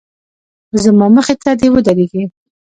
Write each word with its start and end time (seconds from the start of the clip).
زما 0.83 1.07
مخې 1.15 1.35
ته 1.43 1.51
دې 1.59 1.67
ودرېږي. 1.73 2.23